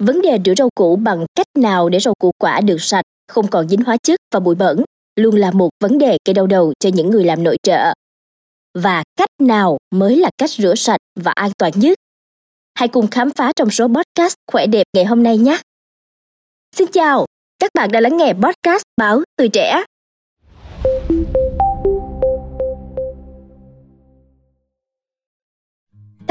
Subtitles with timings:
[0.00, 3.48] Vấn đề rửa rau củ bằng cách nào để rau củ quả được sạch, không
[3.48, 4.84] còn dính hóa chất và bụi bẩn
[5.16, 7.94] luôn là một vấn đề gây đau đầu cho những người làm nội trợ.
[8.78, 11.98] Và cách nào mới là cách rửa sạch và an toàn nhất?
[12.74, 15.58] Hãy cùng khám phá trong số podcast khỏe đẹp ngày hôm nay nhé.
[16.76, 17.26] Xin chào,
[17.58, 19.84] các bạn đã lắng nghe podcast báo Tuổi Trẻ.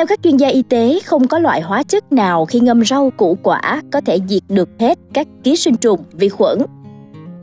[0.04, 3.10] Theo các chuyên gia y tế, không có loại hóa chất nào khi ngâm rau
[3.18, 6.60] củ quả có thể diệt được hết các ký sinh trùng, vi khuẩn.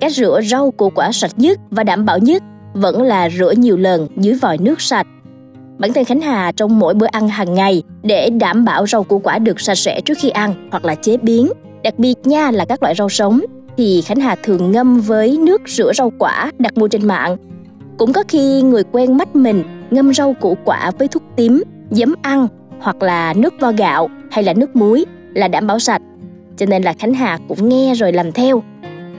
[0.01, 2.43] Cách rửa rau củ quả sạch nhất và đảm bảo nhất
[2.75, 5.07] vẫn là rửa nhiều lần dưới vòi nước sạch.
[5.79, 9.19] Bản thân Khánh Hà trong mỗi bữa ăn hàng ngày để đảm bảo rau củ
[9.19, 11.49] quả được sạch sẽ trước khi ăn hoặc là chế biến,
[11.85, 13.41] đặc biệt nha là các loại rau sống
[13.77, 17.37] thì Khánh Hà thường ngâm với nước rửa rau quả đặt mua trên mạng.
[17.99, 22.15] Cũng có khi người quen mắt mình ngâm rau củ quả với thuốc tím giấm
[22.23, 22.49] ăn
[22.81, 25.05] hoặc là nước vo gạo hay là nước muối
[25.35, 26.03] là đảm bảo sạch.
[26.57, 28.63] Cho nên là Khánh Hà cũng nghe rồi làm theo.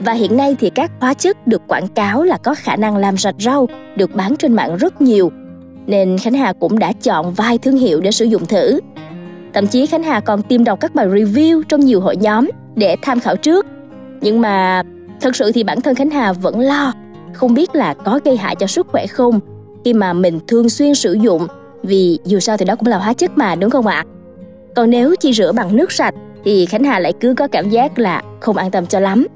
[0.00, 3.16] Và hiện nay thì các hóa chất được quảng cáo là có khả năng làm
[3.16, 5.32] sạch rau, được bán trên mạng rất nhiều.
[5.86, 8.80] Nên Khánh Hà cũng đã chọn vài thương hiệu để sử dụng thử.
[9.54, 12.96] Thậm chí Khánh Hà còn tìm đọc các bài review trong nhiều hội nhóm để
[13.02, 13.66] tham khảo trước.
[14.20, 14.82] Nhưng mà
[15.20, 16.92] thật sự thì bản thân Khánh Hà vẫn lo,
[17.32, 19.40] không biết là có gây hại cho sức khỏe không
[19.84, 21.46] khi mà mình thường xuyên sử dụng
[21.82, 24.04] vì dù sao thì đó cũng là hóa chất mà đúng không ạ?
[24.76, 27.98] Còn nếu chỉ rửa bằng nước sạch thì Khánh Hà lại cứ có cảm giác
[27.98, 29.26] là không an tâm cho lắm.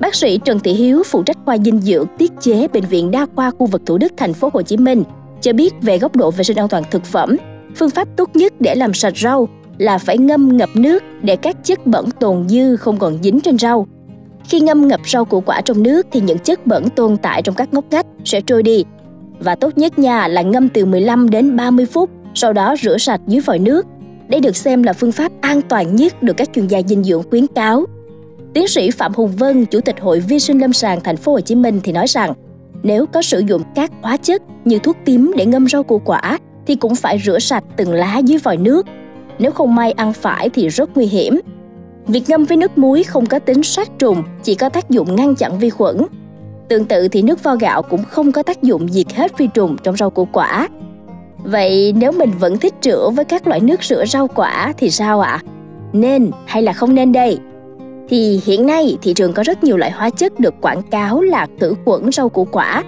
[0.00, 3.26] Bác sĩ Trần Thị Hiếu, phụ trách khoa dinh dưỡng tiết chế bệnh viện đa
[3.36, 5.04] khoa khu vực Thủ Đức thành phố Hồ Chí Minh
[5.40, 7.36] cho biết về góc độ vệ sinh an toàn thực phẩm,
[7.76, 11.56] phương pháp tốt nhất để làm sạch rau là phải ngâm ngập nước để các
[11.64, 13.86] chất bẩn tồn dư không còn dính trên rau.
[14.44, 17.54] Khi ngâm ngập rau củ quả trong nước thì những chất bẩn tồn tại trong
[17.54, 18.84] các ngóc ngách sẽ trôi đi
[19.40, 23.20] và tốt nhất nha là ngâm từ 15 đến 30 phút, sau đó rửa sạch
[23.26, 23.86] dưới vòi nước.
[24.28, 27.22] Đây được xem là phương pháp an toàn nhất được các chuyên gia dinh dưỡng
[27.30, 27.84] khuyến cáo.
[28.54, 31.40] Tiến sĩ Phạm Hùng Vân, Chủ tịch Hội Vi sinh Lâm sàng Thành phố Hồ
[31.40, 32.32] Chí Minh thì nói rằng,
[32.82, 36.38] nếu có sử dụng các hóa chất như thuốc tím để ngâm rau củ quả
[36.66, 38.86] thì cũng phải rửa sạch từng lá dưới vòi nước.
[39.38, 41.40] Nếu không may ăn phải thì rất nguy hiểm.
[42.06, 45.34] Việc ngâm với nước muối không có tính sát trùng, chỉ có tác dụng ngăn
[45.34, 45.96] chặn vi khuẩn,
[46.70, 49.76] Tương tự thì nước vo gạo cũng không có tác dụng diệt hết vi trùng
[49.82, 50.68] trong rau củ quả.
[51.38, 55.20] Vậy nếu mình vẫn thích rửa với các loại nước rửa rau quả thì sao
[55.20, 55.30] ạ?
[55.30, 55.44] À?
[55.92, 57.38] Nên hay là không nên đây?
[58.08, 61.46] Thì hiện nay thị trường có rất nhiều loại hóa chất được quảng cáo là
[61.60, 62.84] khử khuẩn rau củ quả.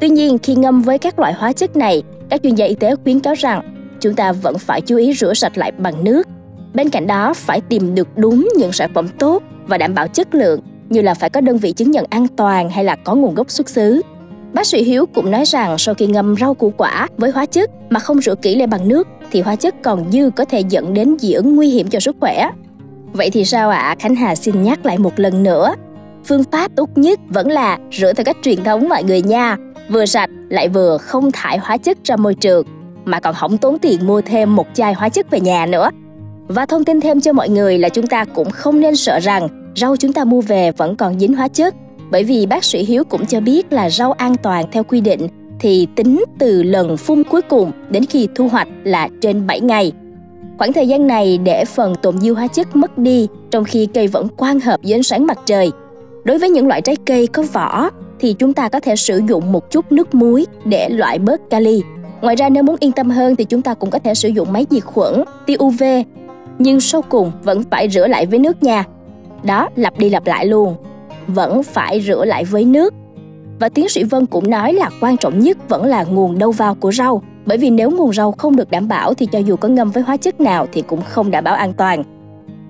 [0.00, 2.94] Tuy nhiên khi ngâm với các loại hóa chất này, các chuyên gia y tế
[3.04, 6.28] khuyến cáo rằng chúng ta vẫn phải chú ý rửa sạch lại bằng nước.
[6.74, 10.34] Bên cạnh đó phải tìm được đúng những sản phẩm tốt và đảm bảo chất
[10.34, 13.34] lượng như là phải có đơn vị chứng nhận an toàn hay là có nguồn
[13.34, 14.02] gốc xuất xứ.
[14.52, 17.70] Bác sĩ Hiếu cũng nói rằng sau khi ngâm rau củ quả với hóa chất
[17.90, 20.94] mà không rửa kỹ lại bằng nước thì hóa chất còn dư có thể dẫn
[20.94, 22.50] đến dị ứng nguy hiểm cho sức khỏe.
[23.12, 23.78] Vậy thì sao ạ?
[23.78, 23.96] À?
[23.98, 25.74] Khánh Hà xin nhắc lại một lần nữa.
[26.24, 29.56] Phương pháp tốt nhất vẫn là rửa theo cách truyền thống mọi người nha.
[29.88, 32.66] Vừa sạch lại vừa không thải hóa chất ra môi trường,
[33.04, 35.90] mà còn không tốn tiền mua thêm một chai hóa chất về nhà nữa.
[36.48, 39.63] Và thông tin thêm cho mọi người là chúng ta cũng không nên sợ rằng
[39.76, 41.74] rau chúng ta mua về vẫn còn dính hóa chất
[42.10, 45.28] bởi vì bác sĩ Hiếu cũng cho biết là rau an toàn theo quy định
[45.60, 49.92] thì tính từ lần phun cuối cùng đến khi thu hoạch là trên 7 ngày.
[50.58, 54.06] Khoảng thời gian này để phần tồn dư hóa chất mất đi trong khi cây
[54.06, 55.70] vẫn quang hợp với ánh sáng mặt trời.
[56.24, 59.52] Đối với những loại trái cây có vỏ thì chúng ta có thể sử dụng
[59.52, 61.82] một chút nước muối để loại bớt kali.
[62.20, 64.52] Ngoài ra nếu muốn yên tâm hơn thì chúng ta cũng có thể sử dụng
[64.52, 65.82] máy diệt khuẩn, tia UV.
[66.58, 68.84] Nhưng sau cùng vẫn phải rửa lại với nước nha
[69.44, 70.76] đó lặp đi lặp lại luôn
[71.26, 72.94] vẫn phải rửa lại với nước
[73.60, 76.74] và tiến sĩ Vân cũng nói là quan trọng nhất vẫn là nguồn đầu vào
[76.74, 79.68] của rau, bởi vì nếu nguồn rau không được đảm bảo thì cho dù có
[79.68, 82.04] ngâm với hóa chất nào thì cũng không đảm bảo an toàn.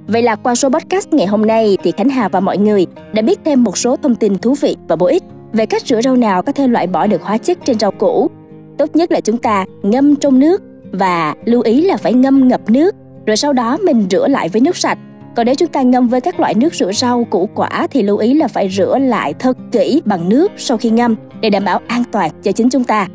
[0.07, 3.23] Vậy là qua số podcast ngày hôm nay thì Khánh Hà và mọi người đã
[3.23, 6.17] biết thêm một số thông tin thú vị và bổ ích về cách rửa rau
[6.17, 8.31] nào có thể loại bỏ được hóa chất trên rau củ.
[8.79, 10.63] Tốt nhất là chúng ta ngâm trong nước
[10.93, 12.95] và lưu ý là phải ngâm ngập nước,
[13.27, 14.99] rồi sau đó mình rửa lại với nước sạch
[15.37, 18.17] còn nếu chúng ta ngâm với các loại nước rửa rau, củ quả thì lưu
[18.17, 21.81] ý là phải rửa lại thật kỹ bằng nước sau khi ngâm để đảm bảo
[21.87, 23.09] an toàn cho chính chúng ta.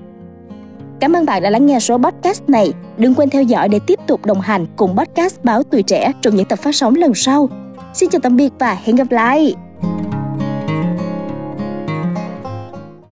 [0.99, 2.73] Cảm ơn bạn đã lắng nghe số podcast này.
[2.97, 6.35] Đừng quên theo dõi để tiếp tục đồng hành cùng podcast Báo Tuổi Trẻ trong
[6.35, 7.49] những tập phát sóng lần sau.
[7.94, 9.69] Xin chào tạm biệt và hẹn gặp lại!